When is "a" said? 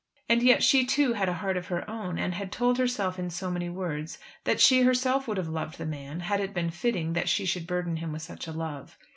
1.29-1.33, 8.47-8.51